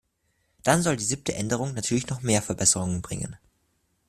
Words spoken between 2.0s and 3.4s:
noch mehr Verbesserungen bringen.